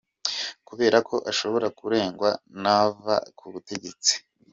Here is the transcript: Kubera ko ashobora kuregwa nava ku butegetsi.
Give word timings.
Kubera 0.67 0.97
ko 1.07 1.15
ashobora 1.31 1.67
kuregwa 1.79 2.29
nava 2.63 3.15
ku 3.37 3.45
butegetsi. 3.53 4.13